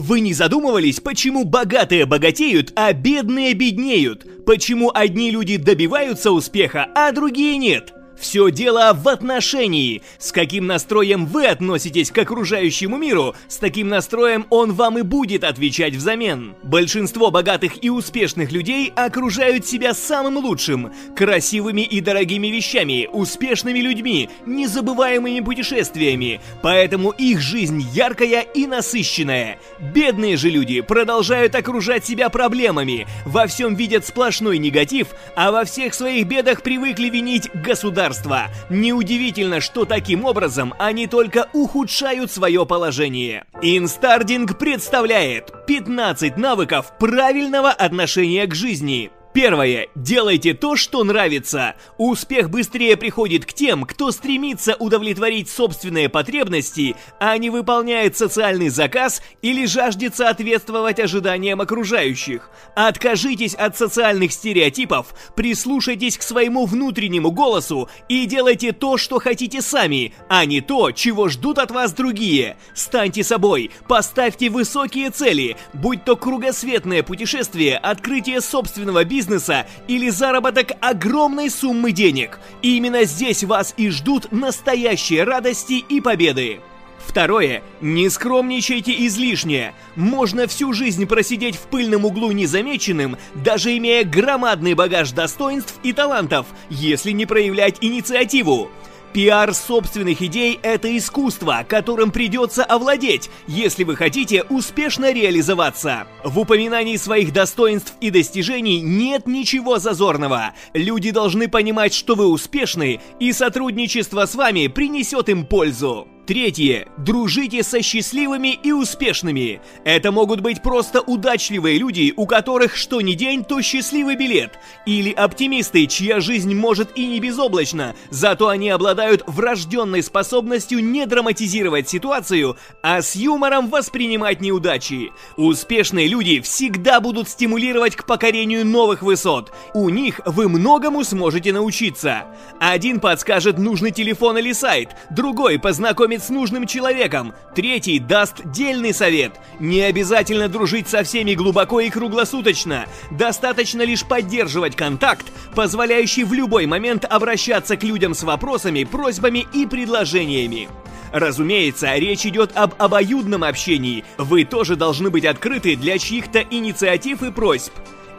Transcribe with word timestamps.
Вы 0.00 0.20
не 0.20 0.32
задумывались, 0.32 0.98
почему 0.98 1.44
богатые 1.44 2.06
богатеют, 2.06 2.72
а 2.74 2.94
бедные 2.94 3.52
беднеют? 3.52 4.46
Почему 4.46 4.90
одни 4.94 5.30
люди 5.30 5.58
добиваются 5.58 6.30
успеха, 6.32 6.88
а 6.94 7.12
другие 7.12 7.58
нет? 7.58 7.92
Все 8.20 8.50
дело 8.50 8.92
в 8.94 9.08
отношении. 9.08 10.02
С 10.18 10.30
каким 10.30 10.66
настроем 10.66 11.24
вы 11.24 11.46
относитесь 11.46 12.10
к 12.10 12.18
окружающему 12.18 12.98
миру, 12.98 13.34
с 13.48 13.56
таким 13.56 13.88
настроем 13.88 14.46
он 14.50 14.74
вам 14.74 14.98
и 14.98 15.02
будет 15.02 15.42
отвечать 15.42 15.94
взамен. 15.94 16.54
Большинство 16.62 17.30
богатых 17.30 17.82
и 17.82 17.88
успешных 17.88 18.52
людей 18.52 18.92
окружают 18.94 19.66
себя 19.66 19.94
самым 19.94 20.36
лучшим, 20.36 20.92
красивыми 21.16 21.80
и 21.80 22.02
дорогими 22.02 22.48
вещами, 22.48 23.08
успешными 23.10 23.78
людьми, 23.78 24.28
незабываемыми 24.44 25.40
путешествиями, 25.40 26.42
поэтому 26.60 27.10
их 27.12 27.40
жизнь 27.40 27.82
яркая 27.94 28.42
и 28.42 28.66
насыщенная. 28.66 29.58
Бедные 29.94 30.36
же 30.36 30.50
люди 30.50 30.82
продолжают 30.82 31.54
окружать 31.54 32.04
себя 32.04 32.28
проблемами, 32.28 33.06
во 33.24 33.46
всем 33.46 33.76
видят 33.76 34.06
сплошной 34.06 34.58
негатив, 34.58 35.08
а 35.34 35.50
во 35.50 35.64
всех 35.64 35.94
своих 35.94 36.26
бедах 36.26 36.60
привыкли 36.60 37.08
винить 37.08 37.48
государство 37.54 38.09
государства. 38.10 38.48
Неудивительно, 38.68 39.60
что 39.60 39.84
таким 39.84 40.24
образом 40.24 40.74
они 40.78 41.06
только 41.06 41.48
ухудшают 41.52 42.30
свое 42.30 42.66
положение. 42.66 43.44
Инстардинг 43.62 44.58
представляет 44.58 45.66
15 45.66 46.36
навыков 46.36 46.92
правильного 46.98 47.70
отношения 47.70 48.46
к 48.46 48.54
жизни. 48.54 49.10
Первое. 49.32 49.86
Делайте 49.94 50.54
то, 50.54 50.74
что 50.74 51.04
нравится. 51.04 51.76
Успех 51.98 52.50
быстрее 52.50 52.96
приходит 52.96 53.46
к 53.46 53.52
тем, 53.52 53.84
кто 53.84 54.10
стремится 54.10 54.74
удовлетворить 54.74 55.48
собственные 55.48 56.08
потребности, 56.08 56.96
а 57.20 57.38
не 57.38 57.48
выполняет 57.48 58.16
социальный 58.16 58.70
заказ 58.70 59.22
или 59.40 59.66
жаждет 59.66 60.16
соответствовать 60.16 60.98
ожиданиям 60.98 61.60
окружающих. 61.60 62.50
Откажитесь 62.74 63.54
от 63.54 63.78
социальных 63.78 64.32
стереотипов, 64.32 65.14
прислушайтесь 65.36 66.18
к 66.18 66.22
своему 66.22 66.66
внутреннему 66.66 67.30
голосу 67.30 67.88
и 68.08 68.26
делайте 68.26 68.72
то, 68.72 68.96
что 68.96 69.20
хотите 69.20 69.62
сами, 69.62 70.12
а 70.28 70.44
не 70.44 70.60
то, 70.60 70.90
чего 70.90 71.28
ждут 71.28 71.58
от 71.58 71.70
вас 71.70 71.92
другие. 71.92 72.56
Станьте 72.74 73.22
собой, 73.22 73.70
поставьте 73.86 74.48
высокие 74.50 75.10
цели, 75.10 75.56
будь 75.72 76.04
то 76.04 76.16
кругосветное 76.16 77.04
путешествие, 77.04 77.78
открытие 77.78 78.40
собственного 78.40 79.04
бизнеса, 79.04 79.19
бизнеса 79.20 79.66
или 79.86 80.08
заработок 80.08 80.72
огромной 80.80 81.50
суммы 81.50 81.92
денег. 81.92 82.40
И 82.62 82.78
именно 82.78 83.04
здесь 83.04 83.44
вас 83.44 83.74
и 83.76 83.90
ждут 83.90 84.32
настоящие 84.32 85.24
радости 85.24 85.84
и 85.86 86.00
победы. 86.00 86.60
Второе. 87.06 87.62
Не 87.82 88.08
скромничайте 88.08 88.92
излишне. 89.06 89.74
Можно 89.94 90.46
всю 90.46 90.72
жизнь 90.72 91.06
просидеть 91.06 91.56
в 91.56 91.62
пыльном 91.62 92.06
углу 92.06 92.32
незамеченным, 92.32 93.18
даже 93.34 93.76
имея 93.76 94.04
громадный 94.04 94.74
багаж 94.74 95.10
достоинств 95.10 95.80
и 95.82 95.92
талантов, 95.92 96.46
если 96.70 97.10
не 97.10 97.26
проявлять 97.26 97.76
инициативу. 97.82 98.70
Пиар 99.12 99.52
собственных 99.54 100.22
идей– 100.22 100.60
это 100.62 100.96
искусство, 100.96 101.64
которым 101.68 102.12
придется 102.12 102.64
овладеть, 102.64 103.28
если 103.48 103.82
вы 103.82 103.96
хотите 103.96 104.44
успешно 104.44 105.12
реализоваться. 105.12 106.06
В 106.22 106.38
упоминании 106.38 106.96
своих 106.96 107.32
достоинств 107.32 107.94
и 108.00 108.10
достижений 108.10 108.80
нет 108.80 109.26
ничего 109.26 109.78
зазорного. 109.80 110.54
Люди 110.74 111.10
должны 111.10 111.48
понимать, 111.48 111.92
что 111.92 112.14
вы 112.14 112.26
успешны, 112.26 113.00
и 113.18 113.32
сотрудничество 113.32 114.26
с 114.26 114.36
вами 114.36 114.68
принесет 114.68 115.28
им 115.28 115.44
пользу. 115.44 116.06
Третье. 116.30 116.86
Дружите 116.96 117.64
со 117.64 117.82
счастливыми 117.82 118.54
и 118.54 118.70
успешными. 118.70 119.60
Это 119.84 120.12
могут 120.12 120.42
быть 120.42 120.62
просто 120.62 121.00
удачливые 121.00 121.76
люди, 121.76 122.14
у 122.16 122.24
которых 122.24 122.76
что 122.76 123.00
ни 123.00 123.14
день, 123.14 123.42
то 123.42 123.60
счастливый 123.62 124.14
билет. 124.14 124.56
Или 124.86 125.10
оптимисты, 125.10 125.88
чья 125.88 126.20
жизнь 126.20 126.54
может 126.54 126.96
и 126.96 127.04
не 127.08 127.18
безоблачна, 127.18 127.96
зато 128.10 128.46
они 128.46 128.70
обладают 128.70 129.24
врожденной 129.26 130.04
способностью 130.04 130.84
не 130.84 131.04
драматизировать 131.04 131.88
ситуацию, 131.88 132.56
а 132.80 133.02
с 133.02 133.16
юмором 133.16 133.68
воспринимать 133.68 134.40
неудачи. 134.40 135.10
Успешные 135.36 136.06
люди 136.06 136.40
всегда 136.42 137.00
будут 137.00 137.28
стимулировать 137.28 137.96
к 137.96 138.06
покорению 138.06 138.64
новых 138.64 139.02
высот. 139.02 139.52
У 139.74 139.88
них 139.88 140.20
вы 140.24 140.48
многому 140.48 141.02
сможете 141.02 141.52
научиться. 141.52 142.26
Один 142.60 143.00
подскажет 143.00 143.58
нужный 143.58 143.90
телефон 143.90 144.38
или 144.38 144.52
сайт, 144.52 144.90
другой 145.10 145.58
познакомит 145.58 146.19
с 146.22 146.28
нужным 146.30 146.66
человеком. 146.66 147.34
Третий 147.54 147.98
даст 147.98 148.36
дельный 148.44 148.94
совет. 148.94 149.32
Не 149.58 149.82
обязательно 149.82 150.48
дружить 150.48 150.88
со 150.88 151.02
всеми 151.02 151.34
глубоко 151.34 151.80
и 151.80 151.90
круглосуточно. 151.90 152.86
Достаточно 153.10 153.82
лишь 153.82 154.04
поддерживать 154.04 154.76
контакт, 154.76 155.26
позволяющий 155.54 156.24
в 156.24 156.32
любой 156.32 156.66
момент 156.66 157.04
обращаться 157.04 157.76
к 157.76 157.82
людям 157.82 158.14
с 158.14 158.22
вопросами, 158.22 158.84
просьбами 158.84 159.46
и 159.52 159.66
предложениями. 159.66 160.68
Разумеется, 161.12 161.94
речь 161.96 162.24
идет 162.26 162.52
об 162.56 162.74
обоюдном 162.78 163.44
общении. 163.44 164.04
Вы 164.16 164.44
тоже 164.44 164.76
должны 164.76 165.10
быть 165.10 165.24
открыты 165.24 165.76
для 165.76 165.98
чьих-то 165.98 166.40
инициатив 166.40 167.22
и 167.22 167.30
просьб. 167.30 167.72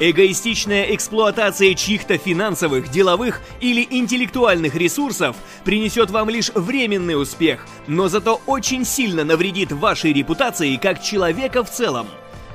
Эгоистичная 0.04 0.96
эксплуатация 0.96 1.76
чьих-то 1.76 2.18
финансовых, 2.18 2.90
деловых 2.90 3.40
или 3.60 3.88
интеллектуальных 3.88 4.74
ресурсов 4.74 5.36
принесет 5.64 6.10
вам 6.10 6.28
лишь 6.28 6.50
временный 6.56 7.22
успех, 7.22 7.68
но 7.86 8.08
зато 8.08 8.42
очень 8.48 8.84
сильно 8.84 9.24
навредит 9.24 9.72
вашей 9.72 10.12
репутации 10.12 10.78
как 10.78 11.04
человека 11.04 11.64
в 11.64 11.70
целом. 11.70 12.08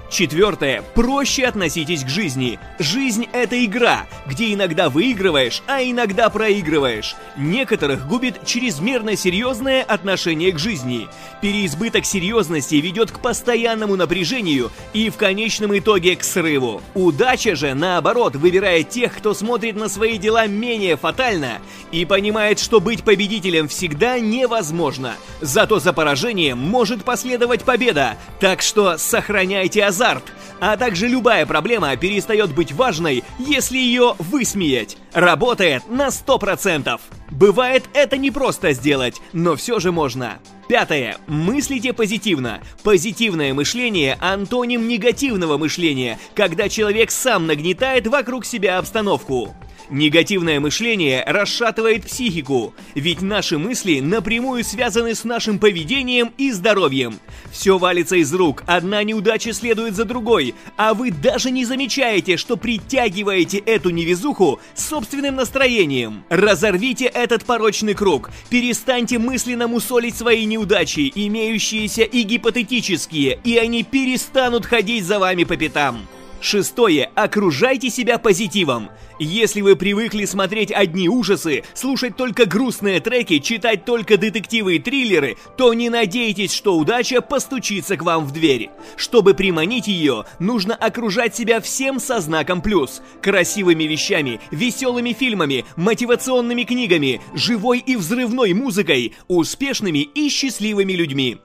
Четвертое. 0.09 0.83
Проще 0.95 1.45
относитесь 1.45 2.05
к 2.05 2.09
жизни. 2.09 2.61
Жизнь— 2.79 3.27
это 3.33 3.63
игра, 3.65 4.07
где 4.27 4.55
иногда 4.55 4.89
выигрываешь, 4.89 5.63
а 5.67 5.83
иногда 5.83 6.31
проигрываешь. 6.31 7.17
Некоторых 7.37 8.07
губит 8.07 8.47
чрезмерно 8.47 9.17
серьезное 9.17 9.83
отношение 9.83 10.53
к 10.53 10.59
жизни. 10.59 11.09
Переизбыток 11.43 12.05
серьезности 12.05 12.77
ведет 12.77 13.11
к 13.11 13.19
постоянному 13.19 13.97
напряжению 13.97 14.71
и 14.93 15.11
в 15.11 15.17
конечном 15.17 15.77
итоге 15.77 16.15
к 16.15 16.23
срыву. 16.23 16.83
Удача 16.95 17.57
же, 17.57 17.75
наоборот, 17.75 18.37
выбирает 18.37 18.91
тех, 18.91 19.17
кто 19.17 19.35
смотрит 19.35 19.75
на 19.75 19.89
свои 19.89 20.19
дела 20.19 20.47
менее 20.47 20.97
фатально 20.97 21.59
и 21.91 22.05
понимает, 22.05 22.61
что 22.61 22.81
быть 22.81 23.03
победителем 23.03 23.67
всегда 23.67 24.21
невозможно. 24.21 25.17
Зато 25.41 25.81
за 25.81 25.93
поражением 25.93 26.59
может 26.59 27.05
последовать 27.05 27.65
победа, 27.65 28.17
так 28.39 28.63
что 28.63 28.99
сохраняйте 28.99 29.85
азарт 29.85 29.96
азарт, 29.97 30.25
а 30.61 30.77
также 30.77 31.09
любая 31.09 31.47
проблема 31.47 31.97
перестает 31.97 32.55
быть 32.55 32.73
важной, 32.73 33.25
если 33.39 33.79
ее 33.79 34.15
высмеять. 34.19 34.99
Работает 35.15 35.89
на 35.89 36.09
100%. 36.09 37.01
Бывает 37.31 37.85
это 37.95 38.19
не 38.19 38.31
просто 38.31 38.73
сделать, 38.73 39.21
но 39.33 39.57
все 39.57 39.81
же 39.81 39.93
можно. 39.93 40.39
Пятое. 40.69 41.17
Мыслите 41.27 41.93
позитивно. 41.93 42.61
Позитивное 42.83 43.55
мышление– 43.55 44.19
антоним 44.21 44.87
негативного 44.87 45.57
мышления, 45.57 46.19
когда 46.35 46.69
человек 46.69 47.11
сам 47.11 47.47
нагнетает 47.47 48.07
вокруг 48.07 48.45
себя 48.45 48.79
обстановку. 48.79 49.55
Негативное 49.89 50.59
мышление 50.59 51.23
расшатывает 51.25 52.07
психику, 52.07 52.75
ведь 52.97 53.23
наши 53.23 53.57
мысли 53.57 54.01
напрямую 54.01 54.65
связаны 54.65 55.15
с 55.15 55.23
нашим 55.23 55.61
поведением 55.61 56.33
и 56.39 56.51
здоровьем. 56.51 57.21
Все 57.53 57.79
валится 57.79 58.17
из 58.17 58.35
рук, 58.35 58.65
одна 58.67 59.05
неудача 59.05 59.53
следует 59.53 59.95
за 59.95 60.05
другой, 60.05 60.57
а 60.77 60.93
вы 60.93 61.13
даже 61.13 61.53
не 61.53 61.65
замечаете, 61.65 62.37
что 62.37 62.57
притягиваете 62.57 63.59
эту 63.59 63.91
невезуху 63.91 64.59
собственным 64.75 65.37
настроением. 65.37 66.25
Разорвите 66.31 67.05
этот 67.05 67.45
порочный 67.45 67.95
круг, 67.95 68.31
перестаньте 68.51 69.21
мысленно 69.21 69.69
мусолить 69.69 70.17
свои 70.17 70.47
неудачи, 70.47 71.13
имеющиеся 71.15 72.03
и 72.03 72.23
гипотетические, 72.23 73.39
и 73.45 73.57
они 73.57 73.85
перестанут 73.85 74.67
ходить 74.67 75.05
за 75.05 75.21
вами 75.21 75.45
по 75.45 75.57
пятам. 75.57 76.07
Шестое. 76.41 77.11
Окружайте 77.15 77.91
себя 77.91 78.19
позитивом. 78.19 78.91
Если 79.19 79.63
вы 79.63 79.77
привыкли 79.77 80.27
смотреть 80.27 80.71
одни 80.71 81.09
ужасы, 81.09 81.65
слушать 81.75 82.17
только 82.17 82.45
грустные 82.45 83.01
треки, 83.01 83.39
читать 83.39 83.85
только 83.87 84.19
детективы 84.19 84.77
и 84.77 84.79
триллеры, 84.79 85.39
то 85.57 85.73
не 85.73 85.89
надейтесь, 85.89 86.53
что 86.53 86.77
удача 86.77 87.23
постучится 87.23 87.97
к 87.97 88.03
вам 88.03 88.27
в 88.27 88.33
дверь. 88.33 88.71
Чтобы 88.97 89.33
приманить 89.33 89.87
ее, 89.87 90.27
нужно 90.39 90.75
окружать 90.75 91.35
себя 91.35 91.61
всем 91.61 91.99
со 91.99 92.21
знаком 92.21 92.61
плюс. 92.61 93.01
Красивыми 93.23 93.85
вещами, 93.85 94.41
веселыми 94.51 95.15
фильмами, 95.15 95.65
мотивационными 95.77 96.65
книгами, 96.65 97.23
живой 97.35 97.79
и 97.79 97.97
взрывной 97.97 98.53
музыкой, 98.53 99.15
успешными 99.29 100.01
и 100.01 100.29
счастливыми 100.29 100.93
людьми. 100.93 101.39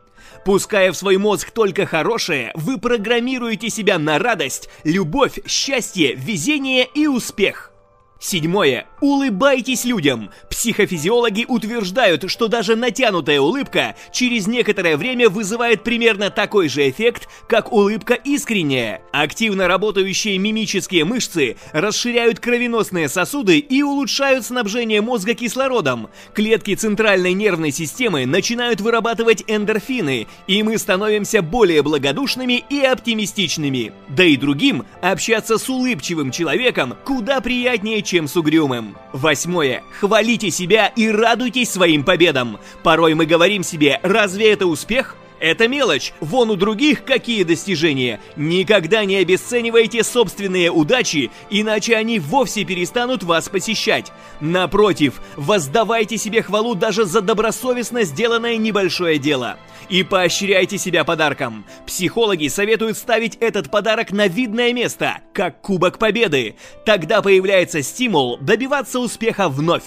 Пуская 0.46 0.92
в 0.92 0.98
свой 0.98 1.18
мозг 1.18 1.52
только 1.52 1.86
хорошее, 1.86 2.52
вы 2.56 2.78
программируете 2.78 3.70
себя 3.70 4.00
на 4.00 4.20
радость, 4.20 4.70
любовь, 4.84 5.40
счастье, 5.46 6.16
везение 6.16 6.88
и 6.94 7.08
успех. 7.08 7.71
Седьмое. 8.22 8.86
Улыбайтесь 9.02 9.84
людям. 9.84 10.30
Психофизиологи 10.48 11.46
утверждают, 11.48 12.30
что 12.30 12.48
даже 12.48 12.76
натянутая 12.76 13.42
улыбка 13.42 13.96
через 14.12 14.46
некоторое 14.46 14.96
время 14.96 15.28
вызывает 15.28 15.84
примерно 15.84 16.30
такой 16.30 16.70
же 16.70 16.88
эффект, 16.88 17.28
как 17.48 17.74
улыбка 17.74 18.14
искренняя. 18.14 19.02
Активно 19.12 19.68
работающие 19.68 20.38
мимические 20.38 21.04
мышцы 21.04 21.58
расширяют 21.74 22.40
кровеносные 22.40 23.10
сосуды 23.10 23.58
и 23.58 23.82
улучшают 23.82 24.46
снабжение 24.46 25.02
мозга 25.02 25.34
кислородом. 25.34 26.12
Клетки 26.36 26.76
центральной 26.76 27.34
нервной 27.34 27.72
системы 27.72 28.28
начинают 28.28 28.82
вырабатывать 28.82 29.44
эндорфины, 29.48 30.28
и 30.46 30.62
мы 30.62 30.78
становимся 30.78 31.42
более 31.42 31.82
благодушными 31.82 32.64
и 32.70 32.82
оптимистичными. 32.82 33.94
Да 34.10 34.24
и 34.24 34.38
другим 34.38 34.86
общаться 35.02 35.58
с 35.58 35.68
улыбчивым 35.68 36.30
человеком 36.30 36.96
куда 37.04 37.42
приятнее, 37.42 38.04
чем 38.12 38.28
с 38.28 38.36
угрюмым. 38.36 38.98
Восьмое. 39.14 39.84
Хвалите 40.02 40.52
себя 40.52 40.88
и 40.88 41.08
радуйтесь 41.08 41.70
своим 41.70 42.04
победам. 42.04 42.60
Порой 42.84 43.14
мы 43.14 43.26
говорим 43.26 43.64
себе, 43.64 44.02
разве 44.04 44.52
это 44.52 44.68
успех? 44.68 45.16
Это 45.42 45.68
мелочь, 45.68 46.14
вон 46.20 46.52
у 46.52 46.56
других 46.56 47.04
какие 47.04 47.44
достижения. 47.44 48.22
Никогда 48.36 49.04
не 49.06 49.16
обесценивайте 49.16 50.04
собственные 50.04 50.70
удачи, 50.72 51.32
иначе 51.50 51.96
они 51.96 52.20
вовсе 52.20 52.64
перестанут 52.64 53.24
вас 53.24 53.50
посещать. 53.50 54.12
Напротив, 54.40 55.20
воздавайте 55.36 56.20
себе 56.20 56.44
хвалу 56.44 56.76
даже 56.76 57.06
за 57.06 57.22
добросовестно 57.22 58.04
сделанное 58.04 58.58
небольшое 58.58 59.18
дело. 59.18 59.58
И 59.90 60.04
поощряйте 60.04 60.78
себя 60.78 61.04
подарком. 61.04 61.66
Психологи 61.88 62.48
советуют 62.48 62.96
ставить 62.96 63.36
этот 63.38 63.72
подарок 63.72 64.12
на 64.12 64.28
видное 64.28 64.72
место, 64.74 65.22
как 65.34 65.60
Кубок 65.62 65.98
Победы. 65.98 66.56
Тогда 66.86 67.24
появляется 67.24 67.82
стимул 67.82 68.38
добиваться 68.38 69.00
успеха 69.00 69.50
вновь. 69.50 69.84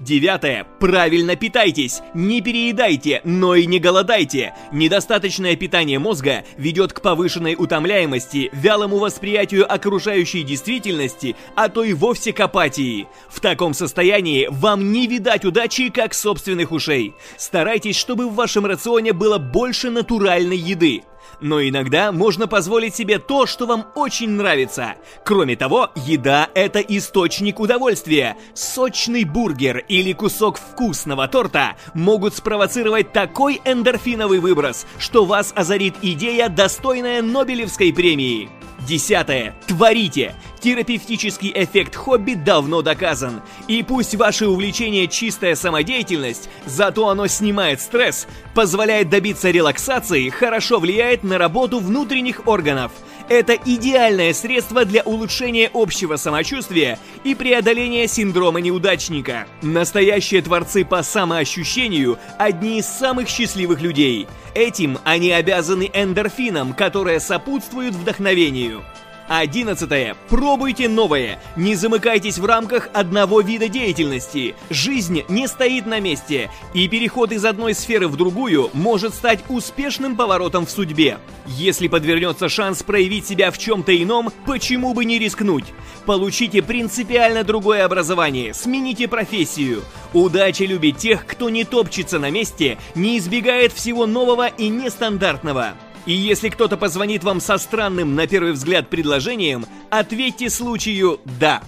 Девятое. 0.00 0.64
Правильно 0.78 1.34
питайтесь. 1.34 2.02
Не 2.14 2.40
переедайте, 2.40 3.20
но 3.24 3.56
и 3.56 3.66
не 3.66 3.80
голодайте. 3.80 4.54
Недостаточное 4.70 5.56
питание 5.56 5.98
мозга 5.98 6.44
ведет 6.56 6.92
к 6.92 7.00
повышенной 7.00 7.56
утомляемости, 7.58 8.48
вялому 8.52 8.98
восприятию 8.98 9.70
окружающей 9.70 10.44
действительности, 10.44 11.34
а 11.56 11.68
то 11.68 11.82
и 11.82 11.94
вовсе 11.94 12.32
к 12.32 12.38
апатии. 12.38 13.08
В 13.28 13.40
таком 13.40 13.74
состоянии 13.74 14.46
вам 14.48 14.92
не 14.92 15.08
видать 15.08 15.44
удачи, 15.44 15.90
как 15.90 16.14
собственных 16.14 16.70
ушей. 16.70 17.14
Старайтесь, 17.36 17.96
чтобы 17.96 18.28
в 18.28 18.34
вашем 18.34 18.66
рационе 18.66 19.12
было 19.12 19.38
больше 19.38 19.90
натуральной 19.90 20.58
еды. 20.58 21.02
Но 21.40 21.62
иногда 21.62 22.12
можно 22.12 22.46
позволить 22.46 22.94
себе 22.94 23.18
то, 23.18 23.46
что 23.46 23.66
вам 23.66 23.86
очень 23.94 24.30
нравится. 24.30 24.94
Кроме 25.24 25.56
того, 25.56 25.90
еда– 25.94 26.48
это 26.54 26.80
источник 26.80 27.60
удовольствия. 27.60 28.36
Сочный 28.54 29.24
бургер 29.24 29.78
или 29.88 30.12
кусок 30.12 30.58
вкусного 30.58 31.28
торта 31.28 31.76
могут 31.94 32.34
спровоцировать 32.34 33.12
такой 33.12 33.60
эндорфиновый 33.64 34.40
выброс, 34.40 34.86
что 34.98 35.24
вас 35.24 35.52
озарит 35.54 35.94
идея, 36.02 36.48
достойная 36.48 37.22
Нобелевской 37.22 37.92
премии. 37.92 38.57
Десятое. 38.88 39.54
Творите. 39.66 40.34
Терапевтический 40.60 41.52
эффект 41.54 41.94
хобби 41.94 42.32
давно 42.32 42.80
доказан. 42.80 43.42
И 43.66 43.82
пусть 43.82 44.14
ваше 44.14 44.48
увлечение 44.48 45.08
чистая 45.08 45.56
самодеятельность, 45.56 46.48
зато 46.64 47.06
оно 47.06 47.26
снимает 47.26 47.82
стресс, 47.82 48.26
позволяет 48.54 49.10
добиться 49.10 49.50
релаксации, 49.50 50.30
хорошо 50.30 50.80
влияет 50.80 51.22
на 51.22 51.36
работу 51.36 51.80
внутренних 51.80 52.48
органов. 52.48 52.90
Это 53.28 53.58
идеальное 53.62 54.32
средство 54.32 54.86
для 54.86 55.02
улучшения 55.02 55.70
общего 55.74 56.16
самочувствия 56.16 56.98
и 57.24 57.34
преодоления 57.34 58.08
синдрома 58.08 58.60
неудачника. 58.62 59.46
Настоящие 59.60 60.40
творцы 60.40 60.82
по 60.82 61.02
самоощущению– 61.02 62.18
одни 62.38 62.78
из 62.78 62.86
самых 62.86 63.28
счастливых 63.28 63.82
людей. 63.82 64.26
Этим 64.54 64.98
они 65.04 65.30
обязаны 65.30 65.90
эндорфинам, 65.92 66.72
которые 66.72 67.20
сопутствуют 67.20 67.94
вдохновению. 67.94 68.82
Одиннадцатое. 69.28 70.16
Пробуйте 70.30 70.88
новое. 70.88 71.38
Не 71.54 71.74
замыкайтесь 71.74 72.38
в 72.38 72.46
рамках 72.46 72.88
одного 72.94 73.42
вида 73.42 73.68
деятельности. 73.68 74.54
Жизнь 74.70 75.22
не 75.28 75.46
стоит 75.46 75.84
на 75.84 76.00
месте, 76.00 76.50
и 76.72 76.88
переход 76.88 77.32
из 77.32 77.44
одной 77.44 77.74
сферы 77.74 78.08
в 78.08 78.16
другую 78.16 78.70
может 78.72 79.12
стать 79.12 79.40
успешным 79.50 80.16
поворотом 80.16 80.64
в 80.64 80.70
судьбе. 80.70 81.18
Если 81.46 81.88
подвернется 81.88 82.48
шанс 82.48 82.82
проявить 82.82 83.26
себя 83.26 83.50
в 83.50 83.58
чем-то 83.58 83.94
ином, 84.02 84.32
почему 84.46 84.94
бы 84.94 85.04
не 85.04 85.18
рискнуть? 85.18 85.66
Получите 86.06 86.62
принципиально 86.62 87.44
другое 87.44 87.84
образование, 87.84 88.54
смените 88.54 89.08
профессию. 89.08 89.82
Удача 90.14 90.64
любит 90.64 90.96
тех, 90.96 91.26
кто 91.26 91.50
не 91.50 91.64
топчется 91.64 92.18
на 92.18 92.30
месте, 92.30 92.78
не 92.94 93.18
избегает 93.18 93.74
всего 93.74 94.06
нового 94.06 94.46
и 94.46 94.70
нестандартного. 94.70 95.74
И 96.06 96.12
если 96.12 96.48
кто-то 96.48 96.76
позвонит 96.76 97.24
вам 97.24 97.40
со 97.40 97.58
странным, 97.58 98.14
на 98.14 98.26
первый 98.26 98.52
взгляд, 98.52 98.88
предложением, 98.88 99.66
ответьте 99.90 100.50
случаю 100.50 101.20
«да». 101.38 101.62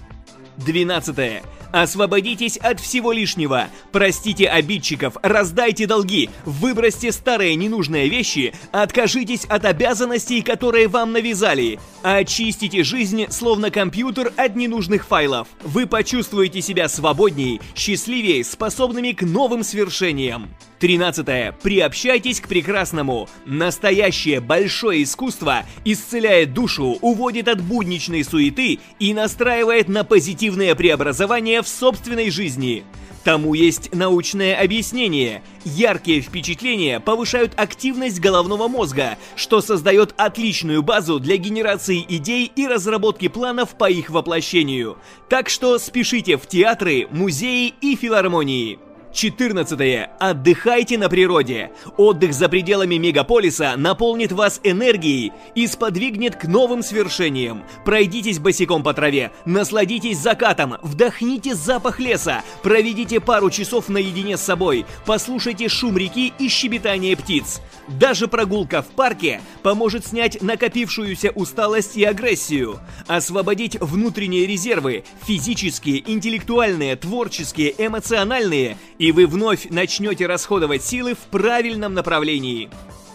12. 0.59 1.43
Освободитесь 1.73 2.57
от 2.57 2.81
всего 2.81 3.13
лишнего. 3.13 3.69
Простите 3.93 4.49
обидчиков, 4.49 5.17
раздайте 5.23 5.87
долги, 5.87 6.29
выбросьте 6.45 7.13
старые 7.13 7.55
ненужные 7.55 8.09
вещи, 8.09 8.53
откажитесь 8.73 9.45
от 9.45 9.65
обязанностей, 9.65 10.43
которые 10.43 10.89
вам 10.89 11.13
навязали. 11.13 11.79
Очистите 12.03 12.83
жизнь, 12.83 13.27
словно 13.31 13.71
компьютер, 13.71 14.33
от 14.37 14.57
ненужных 14.57 15.07
файлов. 15.07 15.49
Вы 15.63 15.87
почувствуете 15.87 16.61
себя 16.61 16.89
свободней, 16.89 17.61
счастливее, 17.77 18.43
способными 18.45 19.13
к 19.13 19.23
новым 19.23 19.63
свершениям. 19.63 20.51
13. 20.81 21.55
Приобщайтесь 21.63 22.41
к 22.41 22.49
прекрасному. 22.49 23.29
Настоящее 23.45 24.41
большое 24.41 25.03
искусство 25.03 25.65
исцеляет 25.85 26.55
душу, 26.55 26.97
уводит 27.03 27.49
от 27.49 27.61
будничной 27.61 28.25
суеты 28.25 28.81
и 28.99 29.13
настраивает 29.13 29.89
на 29.89 30.05
позитивное 30.05 30.75
преобразование 30.75 31.61
в 31.61 31.69
собственной 31.69 32.31
жизни. 32.31 32.85
Тому 33.25 33.53
есть 33.53 33.95
научное 33.95 34.59
объяснение. 34.59 35.43
Яркие 35.67 36.23
впечатления 36.23 37.01
повышают 37.01 37.53
активность 37.57 38.19
головного 38.19 38.67
мозга, 38.67 39.19
что 39.37 39.61
создает 39.61 40.15
отличную 40.17 40.83
базу 40.83 41.21
для 41.21 41.37
генерации 41.37 42.03
идей 42.09 42.51
и 42.57 42.67
разработки 42.67 43.29
планов 43.29 43.77
по 43.77 43.91
их 43.91 44.09
воплощению. 44.09 44.97
Так 45.29 45.51
что 45.51 45.79
спешите 45.79 46.39
в 46.39 46.47
театры, 46.47 47.07
музеи 47.11 47.75
и 47.83 47.95
филармонии. 47.95 48.79
14. 49.13 50.09
Отдыхайте 50.19 50.97
на 50.97 51.09
природе. 51.09 51.73
Отдых 51.97 52.33
за 52.33 52.49
пределами 52.49 52.95
мегаполиса 52.95 53.75
наполнит 53.77 54.31
вас 54.33 54.61
энергией 54.63 55.33
и 55.55 55.67
сподвигнет 55.67 56.37
к 56.37 56.45
новым 56.45 56.83
свершениям. 56.83 57.65
Пройдитесь 57.85 58.39
босиком 58.39 58.83
по 58.83 58.95
траве, 58.95 59.33
насладитесь 59.45 60.19
закатом, 60.19 60.77
вдохните 60.83 61.55
запах 61.55 61.99
леса, 61.99 62.43
проведите 62.63 63.21
пару 63.21 63.51
часов 63.51 63.89
наедине 63.89 64.37
с 64.37 64.43
собой, 64.43 64.87
послушайте 65.07 65.69
шум 65.69 65.97
реки 65.97 66.33
и 66.39 66.49
щебетание 66.49 67.17
птиц. 67.17 67.61
Даже 67.89 68.29
прогулка 68.29 68.83
в 68.83 68.87
парке 68.89 69.41
поможет 69.63 70.07
снять 70.07 70.41
накопившуюся 70.41 71.33
усталость 71.35 71.97
и 71.97 72.05
агрессию, 72.05 72.79
освободить 73.09 73.81
внутренние 73.81 74.47
резервы, 74.47 75.05
физические, 75.27 76.09
интеллектуальные, 76.11 76.95
творческие, 76.97 77.75
эмоциональные– 77.77 78.77
и 79.01 79.13
вы 79.13 79.27
вновь 79.27 79.71
начнете 79.71 80.27
расходовать 80.27 80.85
силы 80.85 81.15
в 81.15 81.21
правильном 81.31 81.95
направлении. 81.95 82.69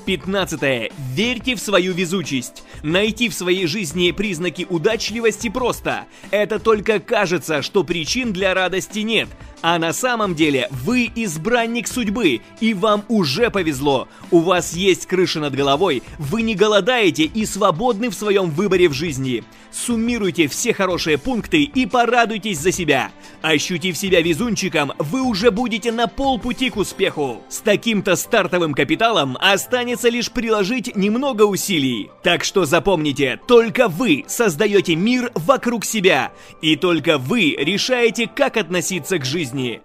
15. 0.06 0.92
Верьте 1.14 1.56
в 1.56 1.60
свою 1.60 1.94
везучесть. 1.94 2.64
Найти 2.84 3.30
в 3.30 3.34
своей 3.34 3.68
жизни 3.68 4.12
признаки 4.12 4.66
удачливости 4.70 5.50
просто. 5.50 6.06
Это 6.32 6.60
только 6.60 7.00
кажется, 7.00 7.62
что 7.62 7.84
причин 7.84 8.32
для 8.32 8.54
радости 8.54 9.00
нет, 9.00 9.28
а 9.62 9.80
на 9.80 9.94
самом 9.94 10.36
деле 10.36 10.68
вы 10.70 11.12
избранник 11.16 11.88
судьбы, 11.88 12.42
и 12.60 12.74
вам 12.76 13.04
уже 13.10 13.50
повезло. 13.50 14.08
У 14.30 14.42
вас 14.42 14.74
есть 14.74 15.08
крыша 15.08 15.40
над 15.40 15.56
головой, 15.56 16.04
вы 16.20 16.44
не 16.44 16.54
голодаете 16.54 17.24
и 17.24 17.46
свободны 17.48 18.10
в 18.10 18.14
своем 18.14 18.52
выборе 18.52 18.88
в 18.90 18.94
жизни. 18.94 19.44
Суммируйте 19.72 20.48
все 20.48 20.74
хорошие 20.74 21.18
пункты 21.18 21.64
и 21.64 21.86
порадуйтесь 21.86 22.60
за 22.60 22.72
себя. 22.72 23.12
Ощутив 23.42 23.98
себя 23.98 24.22
везунчиком, 24.22 24.94
вы 25.00 25.22
уже 25.22 25.52
будете 25.52 25.92
на 25.92 26.08
полпути 26.08 26.70
к 26.70 26.78
успеху. 26.78 27.42
С 27.50 27.60
таким-то 27.60 28.16
стартовым 28.16 28.74
капиталом 28.74 29.36
останется 29.42 29.95
лишь 30.04 30.32
приложить 30.32 30.96
немного 30.96 31.44
усилий. 31.44 32.12
Так 32.24 32.44
что 32.44 32.66
запомните, 32.66 33.40
только 33.48 33.88
вы 33.88 34.26
создаете 34.28 34.96
мир 34.96 35.32
вокруг 35.36 35.86
себя, 35.86 36.32
и 36.62 36.76
только 36.76 37.18
вы 37.18 37.56
решаете, 37.58 38.28
как 38.28 38.58
относиться 38.58 39.18
к 39.20 39.26
жизни. 39.26 39.82